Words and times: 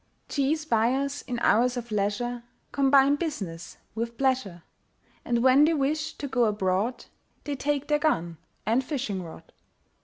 Cheese 0.29 0.65
buyers 0.65 1.21
in 1.27 1.37
hours 1.41 1.77
of 1.77 1.91
leisure 1.91 2.41
Combine 2.71 3.17
business 3.17 3.77
with 3.93 4.17
pleasure, 4.17 4.63
And 5.23 5.43
when 5.43 5.63
they 5.63 5.75
wish 5.75 6.13
to 6.13 6.27
go 6.27 6.45
abroad 6.45 7.05
They 7.43 7.55
take 7.55 7.87
their 7.87 7.99
gun 7.99 8.37
and 8.65 8.83
fishing 8.83 9.21
rod. 9.21 9.53